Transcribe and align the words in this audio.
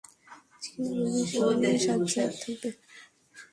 যেখানে 0.61 0.89
বলবি 0.91 1.21
সেখানেই 1.31 1.77
সাজ্জাদ 1.85 2.31
থাকবে। 2.41 2.69